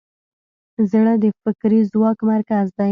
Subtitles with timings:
[0.91, 2.79] زړه د فکري ځواک مرکز دی.